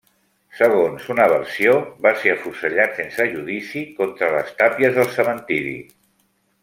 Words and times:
Segons 0.59 1.03
una 1.15 1.27
versió, 1.33 1.75
va 2.05 2.13
ser 2.23 2.33
afusellat 2.35 2.97
sense 3.01 3.29
judici 3.35 3.85
contra 4.01 4.31
les 4.37 4.51
tàpies 4.63 4.97
del 5.01 5.13
cementiri. 5.19 5.77